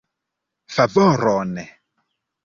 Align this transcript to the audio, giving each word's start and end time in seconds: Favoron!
Favoron! 0.75 1.49